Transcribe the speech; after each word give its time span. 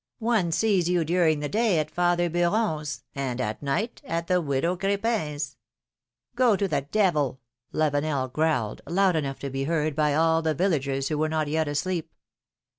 One 0.17 0.51
sees 0.51 0.89
you 0.89 1.05
during 1.05 1.41
the 1.41 1.47
day 1.47 1.77
at 1.77 1.91
father 1.91 2.27
Beuron's, 2.27 3.03
and 3.13 3.39
at 3.39 3.61
night 3.61 4.01
at 4.03 4.25
the 4.25 4.41
widow 4.41 4.75
Crepin's!" 4.75 5.57
Go 6.35 6.55
to 6.55 6.67
the 6.67 6.81
devil!" 6.91 7.39
Lavenel 7.71 8.33
growled, 8.33 8.81
loud 8.87 9.15
enough 9.15 9.37
to 9.41 9.51
be 9.51 9.65
heard 9.65 9.95
by 9.95 10.15
all 10.15 10.41
the 10.41 10.55
villagers 10.55 11.09
who 11.09 11.19
were 11.19 11.29
not 11.29 11.47
yet 11.49 11.67
asleep. 11.67 12.11